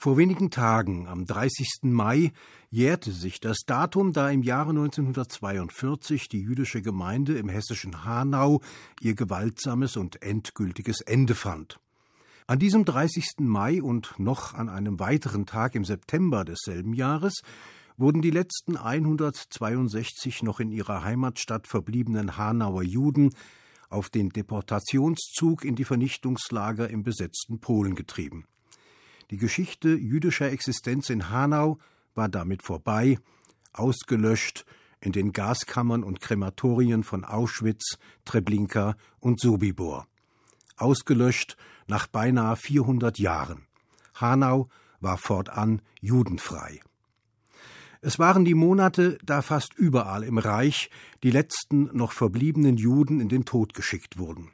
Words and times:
Vor 0.00 0.16
wenigen 0.16 0.52
Tagen, 0.52 1.08
am 1.08 1.26
30. 1.26 1.80
Mai, 1.82 2.30
jährte 2.70 3.10
sich 3.10 3.40
das 3.40 3.58
Datum, 3.66 4.12
da 4.12 4.30
im 4.30 4.44
Jahre 4.44 4.70
1942 4.70 6.28
die 6.28 6.40
jüdische 6.40 6.82
Gemeinde 6.82 7.36
im 7.36 7.48
hessischen 7.48 8.04
Hanau 8.04 8.60
ihr 9.00 9.16
gewaltsames 9.16 9.96
und 9.96 10.22
endgültiges 10.22 11.00
Ende 11.00 11.34
fand. 11.34 11.80
An 12.46 12.60
diesem 12.60 12.84
30. 12.84 13.38
Mai 13.40 13.82
und 13.82 14.14
noch 14.20 14.54
an 14.54 14.68
einem 14.68 15.00
weiteren 15.00 15.46
Tag 15.46 15.74
im 15.74 15.84
September 15.84 16.44
desselben 16.44 16.94
Jahres 16.94 17.42
wurden 17.96 18.22
die 18.22 18.30
letzten 18.30 18.76
162 18.76 20.44
noch 20.44 20.60
in 20.60 20.70
ihrer 20.70 21.02
Heimatstadt 21.02 21.66
verbliebenen 21.66 22.36
Hanauer 22.36 22.84
Juden 22.84 23.30
auf 23.90 24.10
den 24.10 24.28
Deportationszug 24.28 25.64
in 25.64 25.74
die 25.74 25.84
Vernichtungslager 25.84 26.88
im 26.88 27.02
besetzten 27.02 27.58
Polen 27.58 27.96
getrieben. 27.96 28.44
Die 29.30 29.36
Geschichte 29.36 29.90
jüdischer 29.90 30.50
Existenz 30.50 31.10
in 31.10 31.30
Hanau 31.30 31.78
war 32.14 32.28
damit 32.28 32.62
vorbei, 32.62 33.18
ausgelöscht 33.72 34.64
in 35.00 35.12
den 35.12 35.32
Gaskammern 35.32 36.02
und 36.02 36.20
Krematorien 36.20 37.04
von 37.04 37.24
Auschwitz, 37.24 37.98
Treblinka 38.24 38.96
und 39.20 39.40
Sobibor. 39.40 40.06
Ausgelöscht 40.76 41.56
nach 41.86 42.06
beinahe 42.06 42.56
400 42.56 43.18
Jahren. 43.18 43.66
Hanau 44.14 44.68
war 45.00 45.18
fortan 45.18 45.82
judenfrei. 46.00 46.80
Es 48.00 48.18
waren 48.18 48.44
die 48.44 48.54
Monate, 48.54 49.18
da 49.24 49.42
fast 49.42 49.74
überall 49.74 50.22
im 50.22 50.38
Reich 50.38 50.88
die 51.22 51.30
letzten 51.30 51.90
noch 51.96 52.12
verbliebenen 52.12 52.76
Juden 52.76 53.20
in 53.20 53.28
den 53.28 53.44
Tod 53.44 53.74
geschickt 53.74 54.18
wurden. 54.18 54.50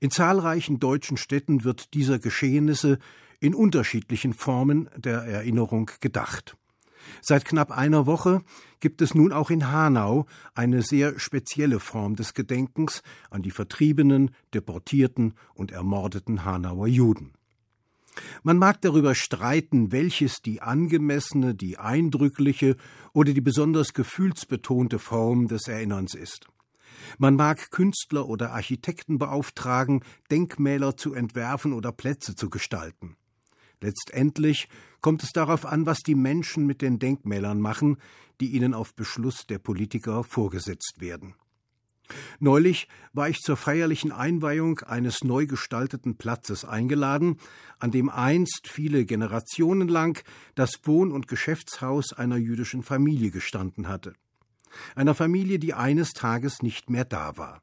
In 0.00 0.10
zahlreichen 0.10 0.80
deutschen 0.80 1.16
Städten 1.16 1.64
wird 1.64 1.94
dieser 1.94 2.18
Geschehnisse 2.18 2.98
in 3.42 3.54
unterschiedlichen 3.56 4.34
Formen 4.34 4.88
der 4.96 5.22
Erinnerung 5.22 5.90
gedacht. 6.00 6.56
Seit 7.20 7.44
knapp 7.44 7.72
einer 7.72 8.06
Woche 8.06 8.42
gibt 8.78 9.02
es 9.02 9.16
nun 9.16 9.32
auch 9.32 9.50
in 9.50 9.72
Hanau 9.72 10.26
eine 10.54 10.82
sehr 10.82 11.18
spezielle 11.18 11.80
Form 11.80 12.14
des 12.14 12.34
Gedenkens 12.34 13.02
an 13.30 13.42
die 13.42 13.50
vertriebenen, 13.50 14.30
deportierten 14.54 15.34
und 15.54 15.72
ermordeten 15.72 16.44
Hanauer 16.44 16.86
Juden. 16.86 17.32
Man 18.44 18.58
mag 18.58 18.80
darüber 18.80 19.16
streiten, 19.16 19.90
welches 19.90 20.40
die 20.40 20.62
angemessene, 20.62 21.56
die 21.56 21.78
eindrückliche 21.78 22.76
oder 23.12 23.32
die 23.32 23.40
besonders 23.40 23.92
gefühlsbetonte 23.92 25.00
Form 25.00 25.48
des 25.48 25.66
Erinnerns 25.66 26.14
ist. 26.14 26.46
Man 27.18 27.34
mag 27.34 27.72
Künstler 27.72 28.28
oder 28.28 28.52
Architekten 28.52 29.18
beauftragen, 29.18 30.04
Denkmäler 30.30 30.96
zu 30.96 31.14
entwerfen 31.14 31.72
oder 31.72 31.90
Plätze 31.90 32.36
zu 32.36 32.48
gestalten. 32.48 33.16
Letztendlich 33.82 34.68
kommt 35.00 35.22
es 35.22 35.30
darauf 35.30 35.66
an, 35.66 35.86
was 35.86 35.98
die 35.98 36.14
Menschen 36.14 36.66
mit 36.66 36.80
den 36.80 36.98
Denkmälern 36.98 37.60
machen, 37.60 37.98
die 38.40 38.52
ihnen 38.52 38.74
auf 38.74 38.94
Beschluss 38.94 39.46
der 39.46 39.58
Politiker 39.58 40.24
vorgesetzt 40.24 41.00
werden. 41.00 41.34
Neulich 42.38 42.88
war 43.12 43.28
ich 43.28 43.38
zur 43.40 43.56
feierlichen 43.56 44.12
Einweihung 44.12 44.80
eines 44.80 45.24
neu 45.24 45.46
gestalteten 45.46 46.16
Platzes 46.16 46.64
eingeladen, 46.64 47.38
an 47.78 47.90
dem 47.90 48.08
einst 48.08 48.68
viele 48.68 49.04
Generationen 49.04 49.88
lang 49.88 50.22
das 50.54 50.80
Wohn- 50.84 51.12
und 51.12 51.26
Geschäftshaus 51.26 52.12
einer 52.12 52.36
jüdischen 52.36 52.82
Familie 52.82 53.30
gestanden 53.30 53.88
hatte. 53.88 54.14
Einer 54.94 55.14
Familie, 55.14 55.58
die 55.58 55.74
eines 55.74 56.12
Tages 56.12 56.62
nicht 56.62 56.88
mehr 56.88 57.04
da 57.04 57.36
war. 57.36 57.62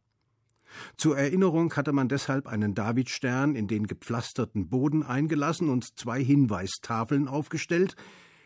Zur 0.98 1.18
Erinnerung 1.18 1.74
hatte 1.76 1.92
man 1.92 2.10
deshalb 2.10 2.48
einen 2.48 2.76
Davidstern 2.76 3.56
in 3.56 3.68
den 3.68 3.88
gepflasterten 3.88 4.70
Boden 4.70 5.04
eingelassen 5.04 5.70
und 5.70 5.98
zwei 5.98 6.24
Hinweistafeln 6.24 7.28
aufgestellt, 7.28 7.96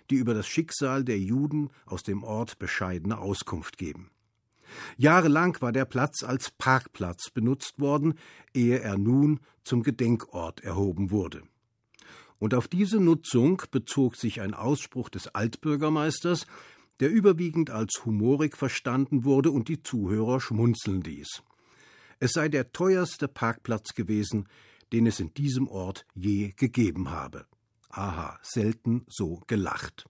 die 0.10 0.16
über 0.16 0.34
das 0.34 0.48
Schicksal 0.48 1.04
der 1.04 1.20
Juden 1.20 1.70
aus 1.86 2.04
dem 2.04 2.24
Ort 2.24 2.60
bescheidene 2.60 3.18
Auskunft 3.18 3.78
geben. 3.78 4.10
Jahrelang 4.98 5.58
war 5.62 5.72
der 5.72 5.86
Platz 5.86 6.24
als 6.24 6.52
Parkplatz 6.52 7.30
benutzt 7.30 7.80
worden, 7.80 8.16
ehe 8.54 8.80
er 8.80 8.98
nun 8.98 9.40
zum 9.64 9.84
Gedenkort 9.84 10.62
erhoben 10.62 11.12
wurde. 11.12 11.44
Und 12.40 12.54
auf 12.54 12.68
diese 12.68 13.00
Nutzung 13.00 13.62
bezog 13.72 14.16
sich 14.16 14.42
ein 14.42 14.54
Ausspruch 14.54 15.10
des 15.10 15.30
Altbürgermeisters, 15.30 16.46
der 17.00 17.10
überwiegend 17.10 17.70
als 17.70 18.06
humorig 18.06 18.58
verstanden 18.58 19.24
wurde 19.24 19.52
und 19.52 19.68
die 19.68 19.82
Zuhörer 19.82 20.42
schmunzeln 20.42 21.02
ließ. 21.02 21.44
Es 22.24 22.32
sei 22.32 22.48
der 22.48 22.72
teuerste 22.72 23.28
Parkplatz 23.28 23.96
gewesen, 23.96 24.48
den 24.94 25.08
es 25.08 25.20
in 25.20 25.34
diesem 25.34 25.68
Ort 25.68 26.06
je 26.16 26.54
gegeben 26.56 27.10
habe. 27.10 27.46
Aha, 27.90 28.40
selten 28.42 29.04
so 29.10 29.42
gelacht. 29.48 30.06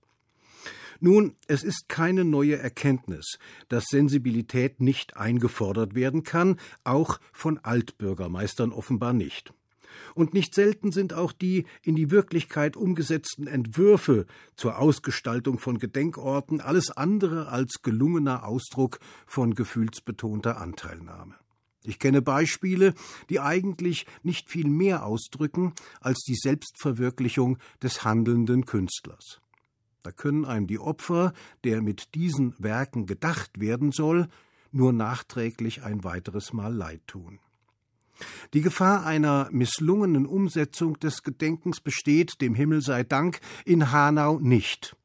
Nun, 1.00 1.36
es 1.48 1.64
ist 1.64 1.90
keine 1.90 2.24
neue 2.24 2.56
Erkenntnis, 2.60 3.40
dass 3.68 3.86
Sensibilität 3.86 4.80
nicht 4.80 5.18
eingefordert 5.18 5.96
werden 5.96 6.22
kann, 6.22 6.60
auch 6.84 7.20
von 7.32 7.58
Altbürgermeistern 7.58 8.74
offenbar 8.74 9.14
nicht. 9.14 9.52
Und 10.14 10.36
nicht 10.36 10.54
selten 10.54 10.92
sind 10.92 11.14
auch 11.14 11.32
die 11.32 11.66
in 11.82 11.96
die 11.96 12.12
Wirklichkeit 12.12 12.78
umgesetzten 12.78 13.48
Entwürfe 13.48 14.28
zur 14.56 14.78
Ausgestaltung 14.78 15.58
von 15.58 15.80
Gedenkorten 15.80 16.62
alles 16.62 16.92
andere 16.92 17.48
als 17.48 17.82
gelungener 17.82 18.46
Ausdruck 18.46 19.00
von 19.26 19.56
gefühlsbetonter 19.56 20.62
Anteilnahme. 20.62 21.34
Ich 21.86 22.00
kenne 22.00 22.22
Beispiele, 22.22 22.94
die 23.30 23.40
eigentlich 23.40 24.06
nicht 24.24 24.50
viel 24.50 24.68
mehr 24.68 25.06
ausdrücken 25.06 25.74
als 26.00 26.20
die 26.24 26.36
Selbstverwirklichung 26.36 27.58
des 27.82 28.04
handelnden 28.04 28.66
Künstlers. 28.66 29.42
Da 30.04 30.12
können 30.12 30.46
einem 30.46 30.68
die 30.68 30.80
Opfer, 30.80 31.34
der 31.64 31.82
mit 31.82 32.14
diesen 32.16 32.56
Werken 32.60 33.06
gedacht 33.06 33.60
werden 33.60 33.92
soll, 33.92 34.28
nur 34.72 34.92
nachträglich 34.92 35.84
ein 35.84 36.04
weiteres 36.04 36.52
Mal 36.52 36.74
leid 36.74 37.02
tun. 37.08 37.40
Die 38.54 38.62
Gefahr 38.62 39.06
einer 39.06 39.50
misslungenen 39.52 40.26
Umsetzung 40.26 41.00
des 41.00 41.24
Gedenkens 41.24 41.80
besteht, 41.80 42.42
dem 42.42 42.54
Himmel 42.54 42.82
sei 42.82 43.04
Dank, 43.04 43.40
in 43.66 43.92
Hanau 43.92 44.40
nicht. 44.40 44.96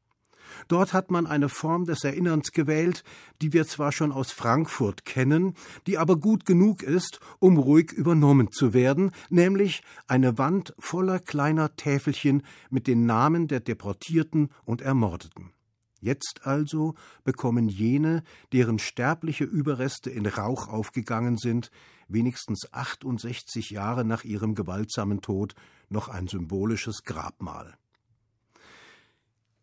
Dort 0.69 0.93
hat 0.93 1.09
man 1.09 1.25
eine 1.25 1.49
Form 1.49 1.85
des 1.85 2.03
Erinnerns 2.03 2.51
gewählt, 2.51 3.03
die 3.41 3.53
wir 3.53 3.65
zwar 3.65 3.91
schon 3.91 4.11
aus 4.11 4.31
Frankfurt 4.31 5.03
kennen, 5.03 5.55
die 5.87 5.97
aber 5.97 6.15
gut 6.15 6.45
genug 6.45 6.83
ist, 6.83 7.19
um 7.39 7.57
ruhig 7.57 7.91
übernommen 7.91 8.51
zu 8.51 8.71
werden, 8.71 9.11
nämlich 9.31 9.81
eine 10.07 10.37
Wand 10.37 10.75
voller 10.77 11.17
kleiner 11.17 11.75
Täfelchen 11.75 12.43
mit 12.69 12.85
den 12.85 13.07
Namen 13.07 13.47
der 13.47 13.61
Deportierten 13.61 14.49
und 14.63 14.81
Ermordeten. 14.81 15.53
Jetzt 16.01 16.41
also 16.43 16.93
bekommen 17.23 17.67
jene, 17.67 18.23
deren 18.53 18.77
sterbliche 18.77 19.45
Überreste 19.45 20.11
in 20.11 20.27
Rauch 20.27 20.67
aufgegangen 20.67 21.37
sind, 21.37 21.71
wenigstens 22.07 22.71
68 22.71 23.71
Jahre 23.71 24.05
nach 24.05 24.23
ihrem 24.23 24.53
gewaltsamen 24.53 25.21
Tod 25.21 25.55
noch 25.89 26.09
ein 26.09 26.27
symbolisches 26.27 27.03
Grabmal. 27.05 27.78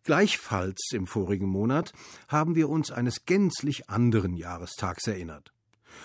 Gleichfalls 0.07 0.93
im 0.93 1.09
vorigen 1.09 1.49
Monat 1.49 1.93
haben 2.29 2.55
wir 2.55 2.69
uns 2.69 2.93
eines 2.93 3.27
gänzlich 3.27 3.91
anderen 3.91 4.37
Jahrestags 4.37 5.09
erinnert. 5.09 5.53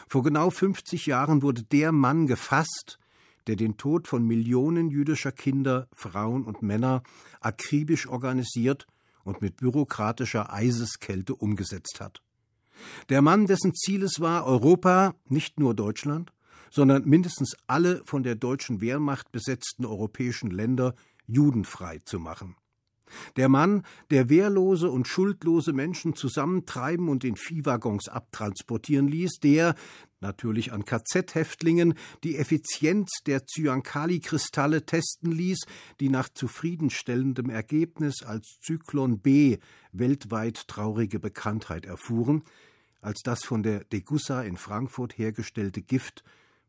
Vor 0.07 0.23
genau 0.23 0.49
50 0.49 1.05
Jahren 1.05 1.43
wurde 1.43 1.61
der 1.61 1.91
Mann 1.91 2.25
gefasst, 2.25 2.97
der 3.45 3.55
den 3.55 3.77
Tod 3.77 4.07
von 4.07 4.25
Millionen 4.25 4.89
jüdischer 4.89 5.31
Kinder, 5.31 5.87
Frauen 5.93 6.45
und 6.45 6.63
Männer 6.63 7.03
akribisch 7.41 8.07
organisiert 8.07 8.87
und 9.23 9.43
mit 9.43 9.57
bürokratischer 9.57 10.51
Eiseskälte 10.51 11.35
umgesetzt 11.35 12.01
hat. 12.01 12.23
Der 13.09 13.21
Mann, 13.21 13.45
dessen 13.45 13.75
Ziel 13.75 14.01
es 14.01 14.19
war, 14.19 14.47
Europa, 14.47 15.13
nicht 15.29 15.59
nur 15.59 15.75
Deutschland, 15.75 16.33
sondern 16.71 17.07
mindestens 17.07 17.55
alle 17.67 18.01
von 18.05 18.23
der 18.23 18.33
deutschen 18.33 18.81
Wehrmacht 18.81 19.31
besetzten 19.31 19.85
europäischen 19.85 20.49
Länder 20.49 20.95
judenfrei 21.27 21.99
zu 21.99 22.19
machen. 22.19 22.55
Der 23.35 23.49
Mann, 23.49 23.83
der 24.09 24.29
wehrlose 24.29 24.89
und 24.89 25.07
schuldlose 25.07 25.73
Menschen 25.73 26.15
zusammentreiben 26.15 27.09
und 27.09 27.23
in 27.23 27.35
Viehwaggons 27.35 28.07
abtransportieren 28.07 29.07
ließ, 29.07 29.39
der, 29.41 29.75
natürlich 30.21 30.71
an 30.71 30.85
KZ-Häftlingen, 30.85 31.95
die 32.23 32.37
Effizienz 32.37 33.09
der 33.25 33.45
Zyankali-Kristalle 33.45 34.85
testen 34.85 35.31
ließ, 35.31 35.65
die 35.99 36.09
nach 36.09 36.29
zufriedenstellendem 36.29 37.49
Ergebnis 37.49 38.23
als 38.23 38.59
Zyklon 38.61 39.19
B 39.19 39.57
weltweit 39.91 40.67
traurige 40.67 41.19
Bekanntheit 41.19 41.85
erfuhren, 41.85 42.43
als 43.01 43.21
das 43.23 43.43
von 43.43 43.63
der 43.63 43.83
Degussa 43.83 44.43
in 44.43 44.57
Frankfurt 44.57 45.17
hergestellte 45.17 45.81
Gift, 45.81 46.23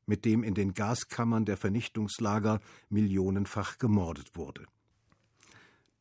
mit 0.06 0.24
dem 0.24 0.42
in 0.42 0.54
den 0.54 0.74
Gaskammern 0.74 1.44
der 1.44 1.56
Vernichtungslager 1.56 2.60
millionenfach 2.88 3.78
gemordet 3.78 4.34
wurde. 4.34 4.66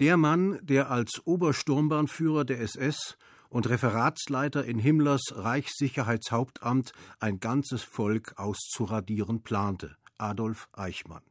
Der 0.01 0.17
Mann, 0.17 0.57
der 0.63 0.89
als 0.89 1.21
Obersturmbahnführer 1.25 2.43
der 2.43 2.59
SS 2.59 3.19
und 3.49 3.69
Referatsleiter 3.69 4.65
in 4.65 4.79
Himmlers 4.79 5.21
Reichssicherheitshauptamt 5.31 6.91
ein 7.19 7.39
ganzes 7.39 7.83
Volk 7.83 8.33
auszuradieren 8.37 9.43
plante, 9.43 9.95
Adolf 10.17 10.69
Eichmann. 10.73 11.21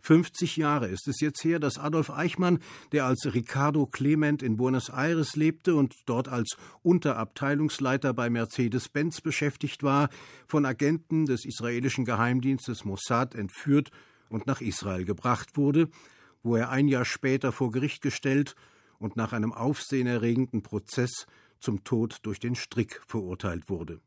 50 0.00 0.56
Jahre 0.56 0.88
ist 0.88 1.06
es 1.06 1.20
jetzt 1.20 1.44
her, 1.44 1.60
dass 1.60 1.78
Adolf 1.78 2.10
Eichmann, 2.10 2.58
der 2.90 3.04
als 3.04 3.32
Ricardo 3.32 3.86
Clement 3.86 4.42
in 4.42 4.56
Buenos 4.56 4.88
Aires 4.88 5.36
lebte 5.36 5.76
und 5.76 5.94
dort 6.06 6.26
als 6.26 6.56
Unterabteilungsleiter 6.82 8.12
bei 8.12 8.30
Mercedes-Benz 8.30 9.20
beschäftigt 9.20 9.84
war, 9.84 10.08
von 10.48 10.66
Agenten 10.66 11.24
des 11.24 11.44
israelischen 11.44 12.04
Geheimdienstes 12.04 12.84
Mossad 12.84 13.36
entführt 13.36 13.92
und 14.28 14.48
nach 14.48 14.60
Israel 14.60 15.04
gebracht 15.04 15.56
wurde, 15.56 15.88
wo 16.42 16.56
er 16.56 16.70
ein 16.70 16.88
Jahr 16.88 17.04
später 17.04 17.52
vor 17.52 17.70
Gericht 17.70 18.02
gestellt 18.02 18.54
und 18.98 19.16
nach 19.16 19.32
einem 19.32 19.52
aufsehenerregenden 19.52 20.62
Prozess 20.62 21.26
zum 21.58 21.84
Tod 21.84 22.18
durch 22.22 22.38
den 22.40 22.54
Strick 22.54 23.00
verurteilt 23.06 23.68
wurde. 23.68 24.00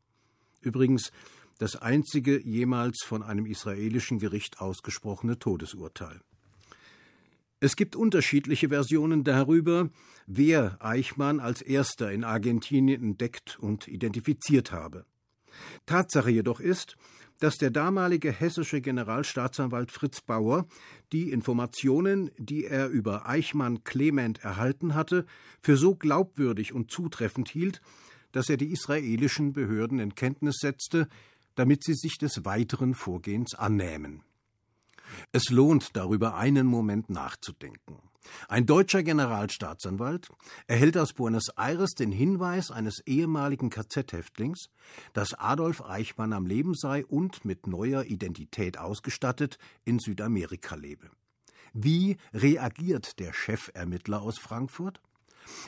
Übrigens 0.60 1.12
das 1.58 1.76
einzige 1.76 2.40
jemals 2.40 3.02
von 3.04 3.22
einem 3.22 3.46
israelischen 3.46 4.18
Gericht 4.18 4.60
ausgesprochene 4.60 5.38
Todesurteil. 5.38 6.20
Es 7.60 7.76
gibt 7.76 7.96
unterschiedliche 7.96 8.68
Versionen 8.68 9.24
darüber, 9.24 9.88
wer 10.26 10.76
Eichmann 10.80 11.40
als 11.40 11.62
erster 11.62 12.12
in 12.12 12.24
Argentinien 12.24 13.02
entdeckt 13.02 13.58
und 13.58 13.88
identifiziert 13.88 14.72
habe. 14.72 15.06
Tatsache 15.86 16.30
jedoch 16.30 16.60
ist, 16.60 16.96
dass 17.44 17.58
der 17.58 17.70
damalige 17.70 18.32
hessische 18.32 18.80
Generalstaatsanwalt 18.80 19.92
Fritz 19.92 20.22
Bauer 20.22 20.66
die 21.12 21.30
Informationen, 21.30 22.30
die 22.38 22.64
er 22.64 22.88
über 22.88 23.28
Eichmann 23.28 23.84
Clement 23.84 24.42
erhalten 24.42 24.94
hatte, 24.94 25.26
für 25.60 25.76
so 25.76 25.94
glaubwürdig 25.94 26.72
und 26.72 26.90
zutreffend 26.90 27.50
hielt, 27.50 27.82
dass 28.32 28.48
er 28.48 28.56
die 28.56 28.72
israelischen 28.72 29.52
Behörden 29.52 29.98
in 29.98 30.14
Kenntnis 30.14 30.56
setzte, 30.58 31.06
damit 31.54 31.84
sie 31.84 31.92
sich 31.92 32.16
des 32.16 32.46
weiteren 32.46 32.94
Vorgehens 32.94 33.54
annähmen. 33.54 34.22
Es 35.32 35.50
lohnt 35.50 35.96
darüber 35.96 36.36
einen 36.36 36.66
Moment 36.66 37.10
nachzudenken. 37.10 37.98
Ein 38.48 38.66
deutscher 38.66 39.02
Generalstaatsanwalt 39.02 40.30
erhält 40.66 40.96
aus 40.96 41.12
Buenos 41.12 41.50
Aires 41.56 41.92
den 41.92 42.10
Hinweis 42.10 42.70
eines 42.70 43.00
ehemaligen 43.06 43.70
KZ-Häftlings, 43.70 44.70
dass 45.12 45.34
Adolf 45.34 45.82
Eichmann 45.82 46.32
am 46.32 46.46
Leben 46.46 46.74
sei 46.74 47.04
und 47.04 47.44
mit 47.44 47.66
neuer 47.66 48.04
Identität 48.04 48.78
ausgestattet 48.78 49.58
in 49.84 49.98
Südamerika 49.98 50.74
lebe. 50.74 51.10
Wie 51.72 52.16
reagiert 52.32 53.18
der 53.18 53.32
Chefermittler 53.32 54.22
aus 54.22 54.38
Frankfurt? 54.38 55.00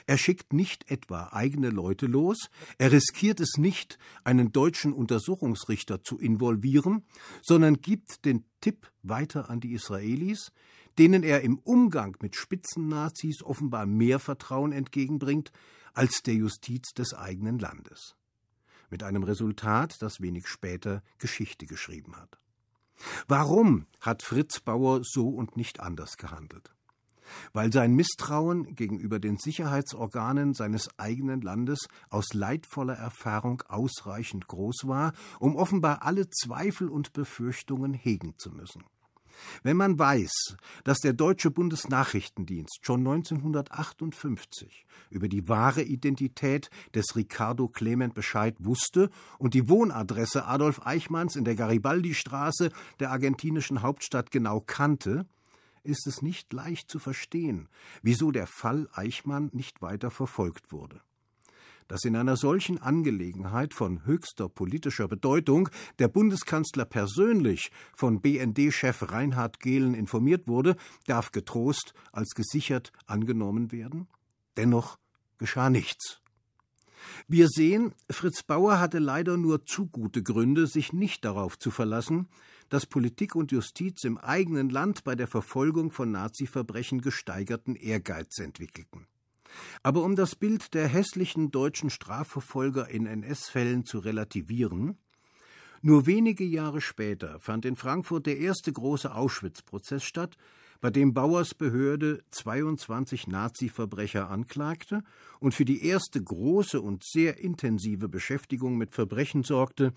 Er 0.06 0.19
schickt 0.19 0.52
nicht 0.52 0.90
etwa 0.90 1.31
eigene 1.32 1.70
Leute 1.70 2.06
los, 2.06 2.50
er 2.78 2.93
riskiert 2.93 3.40
es 3.40 3.56
nicht, 3.58 3.99
einen 4.25 4.52
deutschen 4.52 4.93
Untersuchungsrichter 4.93 6.02
zu 6.02 6.19
involvieren, 6.19 7.05
sondern 7.43 7.81
gibt 7.81 8.25
den 8.25 8.44
Tipp 8.61 8.90
weiter 9.02 9.50
an 9.50 9.61
die 9.61 9.73
Israelis, 9.73 10.52
denen 10.99 11.23
er 11.23 11.43
im 11.43 11.58
Umgang 11.58 12.17
mit 12.20 12.37
Spitzennazis 12.37 13.43
offenbar 13.43 13.87
mehr 13.87 14.19
Vertrauen 14.19 14.73
entgegenbringt 14.73 15.52
als 15.93 16.22
der 16.22 16.34
Justiz 16.34 16.93
des 16.94 17.14
eigenen 17.14 17.58
Landes. 17.58 18.17
Mit 18.90 19.02
einem 19.02 19.25
Resultat, 19.25 20.00
das 20.00 20.20
wenig 20.20 20.46
später 20.46 21.02
Geschichte 21.19 21.67
geschrieben 21.67 22.17
hat. 22.17 22.38
Warum 23.26 23.87
hat 24.00 24.22
Fritz 24.22 24.61
Bauer 24.61 25.00
so 25.02 25.29
und 25.29 25.56
nicht 25.56 25.81
anders 25.81 26.17
gehandelt? 26.17 26.75
Weil 27.52 27.73
sein 27.73 27.94
Misstrauen 27.94 28.75
gegenüber 28.75 29.19
den 29.19 29.37
Sicherheitsorganen 29.38 30.55
seines 30.55 30.88
eigenen 30.99 31.40
Landes 31.40 31.87
aus 32.11 32.32
leidvoller 32.32 32.94
Erfahrung 32.94 33.62
ausreichend 33.69 34.46
groß 34.49 34.82
war, 34.84 35.12
um 35.38 35.56
offenbar 35.56 36.02
alle 36.02 36.28
Zweifel 36.31 36.88
und 36.88 37.12
Befürchtungen 37.12 37.94
hegen 37.94 38.34
zu 38.38 38.50
müssen. 38.50 38.84
Wenn 39.62 39.76
man 39.76 39.99
weiß, 39.99 40.56
dass 40.84 40.99
der 40.99 41.12
deutsche 41.12 41.50
Bundesnachrichtendienst 41.50 42.81
schon 42.82 43.00
1958 43.00 44.87
über 45.11 45.29
die 45.29 45.49
wahre 45.49 45.82
Identität 45.82 46.70
des 46.94 47.17
Ricardo 47.17 47.69
Clement 47.69 48.14
Bescheid 48.14 48.56
wusste 48.58 49.11
und 49.38 49.55
die 49.55 49.69
Wohnadresse 49.69 50.46
Adolf 50.46 50.81
Eichmanns 50.87 51.37
in 51.37 51.44
der 51.44 51.55
Garibaldi-Straße 51.55 52.70
der 53.00 53.11
argentinischen 53.11 53.82
Hauptstadt 53.82 54.31
genau 54.31 54.61
kannte, 54.61 55.26
ist 55.86 56.06
es 56.06 56.22
nicht 56.22 56.52
leicht 56.52 56.90
zu 56.90 56.98
verstehen, 56.98 57.68
wieso 58.02 58.30
der 58.30 58.46
Fall 58.46 58.88
Eichmann 58.92 59.50
nicht 59.52 59.82
weiter 59.82 60.10
verfolgt 60.10 60.72
wurde. 60.72 61.00
Dass 61.88 62.04
in 62.04 62.16
einer 62.16 62.36
solchen 62.36 62.82
Angelegenheit 62.82 63.72
von 63.72 64.04
höchster 64.04 64.48
politischer 64.48 65.06
Bedeutung 65.06 65.68
der 66.00 66.08
Bundeskanzler 66.08 66.84
persönlich 66.84 67.70
von 67.94 68.20
BND-Chef 68.20 69.12
Reinhard 69.12 69.60
Gehlen 69.60 69.94
informiert 69.94 70.48
wurde, 70.48 70.76
darf 71.06 71.30
getrost 71.30 71.94
als 72.10 72.34
gesichert 72.34 72.92
angenommen 73.06 73.70
werden. 73.70 74.08
Dennoch 74.56 74.98
geschah 75.38 75.70
nichts. 75.70 76.20
Wir 77.28 77.48
sehen, 77.48 77.94
Fritz 78.10 78.42
Bauer 78.42 78.80
hatte 78.80 78.98
leider 78.98 79.36
nur 79.36 79.64
zu 79.64 79.86
gute 79.86 80.22
Gründe, 80.22 80.66
sich 80.66 80.92
nicht 80.92 81.24
darauf 81.24 81.58
zu 81.58 81.70
verlassen, 81.70 82.28
dass 82.68 82.86
Politik 82.86 83.34
und 83.34 83.52
Justiz 83.52 84.04
im 84.04 84.18
eigenen 84.18 84.70
Land 84.70 85.04
bei 85.04 85.14
der 85.14 85.28
Verfolgung 85.28 85.90
von 85.90 86.10
Nazi-Verbrechen 86.10 87.00
gesteigerten 87.00 87.76
Ehrgeiz 87.76 88.38
entwickelten. 88.38 89.06
Aber 89.82 90.02
um 90.02 90.16
das 90.16 90.34
Bild 90.34 90.74
der 90.74 90.88
hässlichen 90.88 91.50
deutschen 91.50 91.90
Strafverfolger 91.90 92.88
in 92.88 93.06
NS-Fällen 93.06 93.84
zu 93.84 93.98
relativieren, 93.98 94.98
nur 95.82 96.06
wenige 96.06 96.44
Jahre 96.44 96.80
später 96.80 97.38
fand 97.38 97.64
in 97.64 97.76
Frankfurt 97.76 98.26
der 98.26 98.38
erste 98.38 98.72
große 98.72 99.14
Auschwitz-Prozess 99.14 100.02
statt, 100.02 100.36
bei 100.80 100.90
dem 100.90 101.14
Bauers 101.14 101.54
Behörde 101.54 102.22
22 102.30 103.28
Nazi-Verbrecher 103.28 104.30
anklagte 104.30 105.02
und 105.40 105.54
für 105.54 105.64
die 105.64 105.86
erste 105.86 106.22
große 106.22 106.80
und 106.80 107.04
sehr 107.04 107.38
intensive 107.38 108.08
Beschäftigung 108.08 108.76
mit 108.76 108.92
Verbrechen 108.92 109.42
sorgte, 109.42 109.92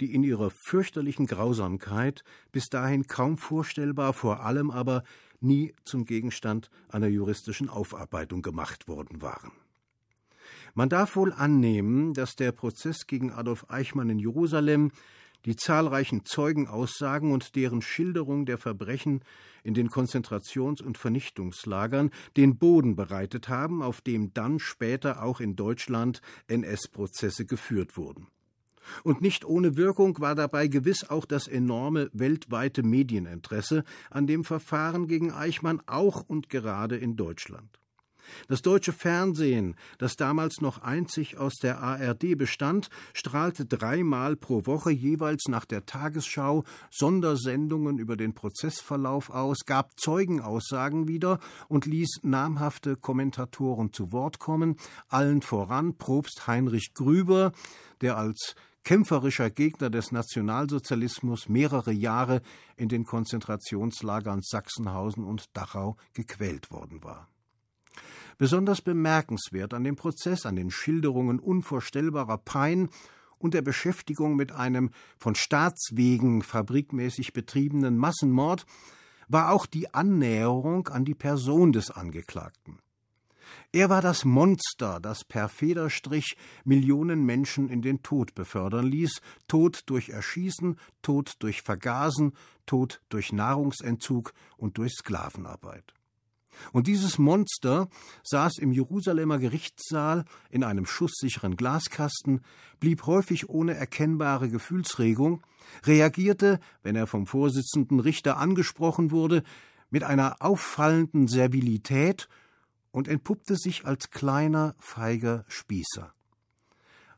die 0.00 0.14
in 0.14 0.22
ihrer 0.22 0.50
fürchterlichen 0.50 1.26
Grausamkeit 1.26 2.24
bis 2.52 2.68
dahin 2.68 3.06
kaum 3.06 3.36
vorstellbar, 3.36 4.12
vor 4.12 4.40
allem 4.44 4.70
aber 4.70 5.04
nie 5.40 5.74
zum 5.84 6.04
Gegenstand 6.04 6.70
einer 6.88 7.08
juristischen 7.08 7.68
Aufarbeitung 7.68 8.42
gemacht 8.42 8.88
worden 8.88 9.22
waren. 9.22 9.52
Man 10.74 10.88
darf 10.88 11.16
wohl 11.16 11.32
annehmen, 11.32 12.14
dass 12.14 12.36
der 12.36 12.52
Prozess 12.52 13.06
gegen 13.06 13.32
Adolf 13.32 13.66
Eichmann 13.68 14.10
in 14.10 14.18
Jerusalem 14.18 14.92
die 15.46 15.56
zahlreichen 15.56 16.24
Zeugenaussagen 16.24 17.32
und 17.32 17.56
deren 17.56 17.82
Schilderung 17.82 18.44
der 18.44 18.58
Verbrechen 18.58 19.22
in 19.62 19.74
den 19.74 19.88
Konzentrations- 19.88 20.82
und 20.82 20.98
Vernichtungslagern 20.98 22.10
den 22.36 22.58
Boden 22.58 22.94
bereitet 22.94 23.48
haben, 23.48 23.82
auf 23.82 24.00
dem 24.00 24.34
dann 24.34 24.58
später 24.58 25.22
auch 25.22 25.40
in 25.40 25.56
Deutschland 25.56 26.20
NS-Prozesse 26.48 27.46
geführt 27.46 27.96
wurden. 27.96 28.28
Und 29.02 29.20
nicht 29.20 29.44
ohne 29.44 29.76
Wirkung 29.76 30.18
war 30.20 30.34
dabei 30.34 30.68
gewiss 30.68 31.08
auch 31.08 31.24
das 31.24 31.48
enorme 31.48 32.10
weltweite 32.12 32.82
Medieninteresse 32.82 33.84
an 34.10 34.26
dem 34.26 34.44
Verfahren 34.44 35.06
gegen 35.06 35.32
Eichmann 35.32 35.82
auch 35.86 36.22
und 36.26 36.48
gerade 36.48 36.96
in 36.96 37.16
Deutschland. 37.16 37.80
Das 38.48 38.62
deutsche 38.62 38.92
Fernsehen, 38.92 39.76
das 39.98 40.16
damals 40.16 40.60
noch 40.60 40.78
einzig 40.82 41.38
aus 41.38 41.54
der 41.56 41.80
ARD 41.80 42.36
bestand, 42.36 42.90
strahlte 43.12 43.66
dreimal 43.66 44.36
pro 44.36 44.66
Woche 44.66 44.90
jeweils 44.90 45.44
nach 45.48 45.64
der 45.64 45.86
Tagesschau 45.86 46.64
Sondersendungen 46.90 47.98
über 47.98 48.16
den 48.16 48.34
Prozessverlauf 48.34 49.30
aus, 49.30 49.58
gab 49.66 49.98
Zeugenaussagen 49.98 51.08
wieder 51.08 51.38
und 51.68 51.86
ließ 51.86 52.20
namhafte 52.22 52.96
Kommentatoren 52.96 53.92
zu 53.92 54.12
Wort 54.12 54.38
kommen, 54.38 54.76
allen 55.08 55.42
voran 55.42 55.96
Propst 55.96 56.46
Heinrich 56.46 56.94
Grüber, 56.94 57.52
der 58.00 58.16
als 58.16 58.54
kämpferischer 58.84 59.50
Gegner 59.50 59.90
des 59.90 60.12
Nationalsozialismus 60.12 61.48
mehrere 61.48 61.92
Jahre 61.92 62.42
in 62.76 62.88
den 62.88 63.04
Konzentrationslagern 63.04 64.40
Sachsenhausen 64.42 65.24
und 65.24 65.56
Dachau 65.56 65.96
gequält 66.12 66.70
worden 66.70 67.02
war. 67.02 67.28
Besonders 68.38 68.80
bemerkenswert 68.80 69.74
an 69.74 69.84
dem 69.84 69.96
Prozess, 69.96 70.46
an 70.46 70.56
den 70.56 70.70
Schilderungen 70.70 71.38
unvorstellbarer 71.38 72.38
Pein 72.38 72.88
und 73.38 73.54
der 73.54 73.62
Beschäftigung 73.62 74.36
mit 74.36 74.52
einem 74.52 74.90
von 75.18 75.34
Staatswegen 75.34 76.42
fabrikmäßig 76.42 77.32
betriebenen 77.32 77.98
Massenmord 77.98 78.64
war 79.28 79.52
auch 79.52 79.66
die 79.66 79.92
Annäherung 79.94 80.88
an 80.88 81.04
die 81.04 81.14
Person 81.14 81.72
des 81.72 81.90
Angeklagten. 81.90 82.78
Er 83.72 83.88
war 83.88 84.02
das 84.02 84.24
Monster, 84.24 85.00
das 85.00 85.24
per 85.24 85.48
Federstrich 85.48 86.36
Millionen 86.64 87.24
Menschen 87.24 87.68
in 87.68 87.82
den 87.82 88.02
Tod 88.02 88.34
befördern 88.34 88.86
ließ, 88.86 89.20
Tod 89.48 89.82
durch 89.86 90.08
Erschießen, 90.08 90.78
Tod 91.02 91.34
durch 91.38 91.62
Vergasen, 91.62 92.32
Tod 92.66 93.00
durch 93.08 93.32
Nahrungsentzug 93.32 94.32
und 94.56 94.78
durch 94.78 94.92
Sklavenarbeit. 94.92 95.94
Und 96.72 96.86
dieses 96.86 97.18
Monster 97.18 97.88
saß 98.22 98.58
im 98.58 98.72
Jerusalemer 98.72 99.38
Gerichtssaal 99.38 100.24
in 100.50 100.64
einem 100.64 100.86
schusssicheren 100.86 101.56
Glaskasten, 101.56 102.42
blieb 102.78 103.06
häufig 103.06 103.48
ohne 103.48 103.74
erkennbare 103.74 104.48
Gefühlsregung, 104.48 105.42
reagierte, 105.84 106.60
wenn 106.82 106.96
er 106.96 107.06
vom 107.06 107.26
Vorsitzenden 107.26 108.00
Richter 108.00 108.36
angesprochen 108.36 109.10
wurde, 109.10 109.42
mit 109.90 110.04
einer 110.04 110.36
auffallenden 110.40 111.26
Servilität 111.28 112.28
und 112.92 113.08
entpuppte 113.08 113.56
sich 113.56 113.86
als 113.86 114.10
kleiner, 114.10 114.74
feiger 114.78 115.44
Spießer. 115.48 116.12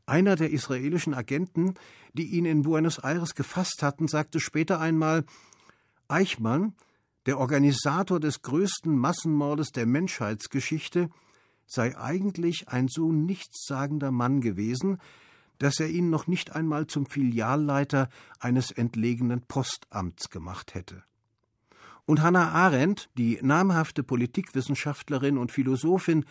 Einer 0.06 0.36
der 0.36 0.50
israelischen 0.50 1.14
Agenten, 1.14 1.74
die 2.12 2.26
ihn 2.26 2.44
in 2.44 2.62
Buenos 2.62 2.98
Aires 2.98 3.34
gefasst 3.34 3.82
hatten, 3.82 4.08
sagte 4.08 4.40
später 4.40 4.80
einmal 4.80 5.24
Eichmann, 6.08 6.74
der 7.26 7.38
Organisator 7.38 8.18
des 8.18 8.42
größten 8.42 8.96
Massenmordes 8.96 9.70
der 9.70 9.86
Menschheitsgeschichte, 9.86 11.08
sei 11.66 11.96
eigentlich 11.96 12.68
ein 12.68 12.88
so 12.88 13.12
nichtssagender 13.12 14.10
Mann 14.10 14.40
gewesen, 14.40 14.98
dass 15.58 15.78
er 15.78 15.88
ihn 15.88 16.10
noch 16.10 16.26
nicht 16.26 16.54
einmal 16.54 16.88
zum 16.88 17.06
Filialleiter 17.06 18.08
eines 18.40 18.72
entlegenen 18.72 19.42
Postamts 19.42 20.28
gemacht 20.28 20.74
hätte. 20.74 21.04
Und 22.12 22.20
Hannah 22.20 22.50
Arendt, 22.50 23.08
die 23.16 23.38
namhafte 23.40 24.02
Politikwissenschaftlerin 24.02 25.38
und 25.38 25.50
Philosophin, 25.50 26.26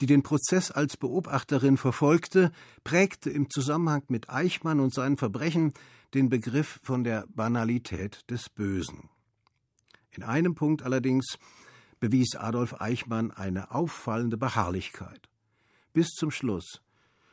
die 0.00 0.06
den 0.06 0.24
Prozess 0.24 0.72
als 0.72 0.96
Beobachterin 0.96 1.76
verfolgte, 1.76 2.50
prägte 2.82 3.30
im 3.30 3.48
Zusammenhang 3.48 4.02
mit 4.08 4.28
Eichmann 4.28 4.80
und 4.80 4.92
seinen 4.92 5.16
Verbrechen 5.16 5.72
den 6.14 6.30
Begriff 6.30 6.80
von 6.82 7.04
der 7.04 7.26
Banalität 7.28 8.28
des 8.28 8.48
Bösen. 8.48 9.08
In 10.10 10.24
einem 10.24 10.56
Punkt 10.56 10.82
allerdings 10.82 11.38
bewies 12.00 12.34
Adolf 12.34 12.80
Eichmann 12.80 13.30
eine 13.30 13.70
auffallende 13.70 14.36
Beharrlichkeit. 14.36 15.28
Bis 15.92 16.08
zum 16.08 16.32
Schluss, 16.32 16.82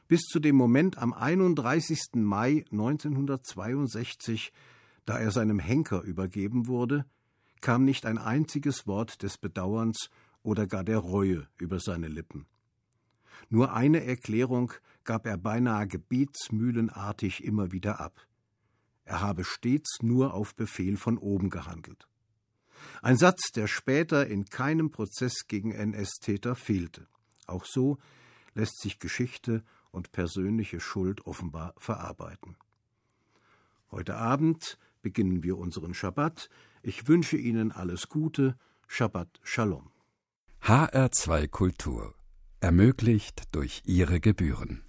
bis 0.08 0.22
zu 0.22 0.40
dem 0.40 0.56
Moment 0.56 1.00
am 1.00 1.14
31. 1.14 2.00
Mai 2.14 2.64
1962, 2.72 4.54
da 5.08 5.18
er 5.18 5.32
seinem 5.32 5.58
Henker 5.58 6.04
übergeben 6.04 6.68
wurde, 6.68 7.04
kam 7.62 7.86
nicht 7.86 8.06
ein 8.06 8.18
einziges 8.18 8.88
Wort 8.88 9.24
des 9.24 9.38
Bedauerns 9.38 10.10
oder 10.44 10.68
gar 10.68 10.84
der 10.84 11.00
Reue 11.00 11.48
über 11.58 11.80
seine 11.80 12.08
Lippen. 12.08 12.46
Nur 13.50 13.74
eine 13.74 14.04
Erklärung 14.04 14.74
gab 15.04 15.26
er 15.26 15.38
beinahe 15.38 15.88
gebetsmühlenartig 15.88 17.44
immer 17.44 17.72
wieder 17.72 18.00
ab. 18.00 18.28
Er 19.06 19.22
habe 19.22 19.44
stets 19.44 20.00
nur 20.02 20.34
auf 20.34 20.56
Befehl 20.56 20.98
von 20.98 21.18
oben 21.18 21.50
gehandelt. 21.50 22.08
Ein 23.02 23.18
Satz, 23.18 23.52
der 23.52 23.68
später 23.68 24.28
in 24.28 24.46
keinem 24.46 24.92
Prozess 24.92 25.48
gegen 25.48 25.72
NS-Täter 25.72 26.56
fehlte. 26.56 27.08
Auch 27.46 27.66
so 27.66 27.98
lässt 28.54 28.82
sich 28.82 29.00
Geschichte 29.00 29.64
und 29.92 30.12
persönliche 30.12 30.80
Schuld 30.80 31.26
offenbar 31.26 31.74
verarbeiten. 31.78 32.58
Heute 33.92 34.16
Abend 34.16 34.78
beginnen 35.02 35.44
wir 35.44 35.58
unseren 35.58 35.94
Schabbat. 35.94 36.50
Ich 36.88 37.10
wünsche 37.10 37.36
Ihnen 37.36 37.74
alles 37.74 38.08
Gute. 38.08 38.56
Shabbat 38.88 39.28
Shalom. 39.44 39.92
HR2 40.62 41.50
Kultur 41.50 42.16
ermöglicht 42.62 43.44
durch 43.52 43.82
Ihre 43.84 44.22
Gebühren. 44.22 44.86